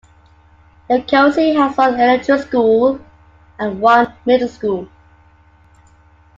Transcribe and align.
Yokoze 0.89 1.55
has 1.55 1.77
one 1.77 1.89
elementary 1.93 2.39
schools 2.39 2.99
and 3.59 3.79
one 3.79 4.11
middle 4.25 4.47
school. 4.47 4.89